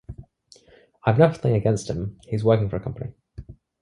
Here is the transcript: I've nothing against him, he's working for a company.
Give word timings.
I've 1.05 1.19
nothing 1.19 1.53
against 1.53 1.87
him, 1.87 2.19
he's 2.27 2.43
working 2.43 2.69
for 2.69 2.77
a 2.77 2.83
company. 2.83 3.11